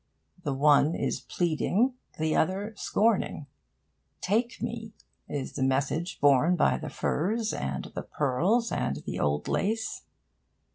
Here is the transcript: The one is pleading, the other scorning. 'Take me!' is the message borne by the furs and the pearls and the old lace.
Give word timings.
The 0.41 0.55
one 0.55 0.95
is 0.95 1.19
pleading, 1.21 1.93
the 2.17 2.35
other 2.35 2.73
scorning. 2.75 3.45
'Take 4.19 4.59
me!' 4.59 4.93
is 5.29 5.53
the 5.53 5.61
message 5.61 6.19
borne 6.19 6.55
by 6.55 6.79
the 6.79 6.89
furs 6.89 7.53
and 7.53 7.85
the 7.93 8.01
pearls 8.01 8.71
and 8.71 8.95
the 9.05 9.19
old 9.19 9.47
lace. 9.47 10.01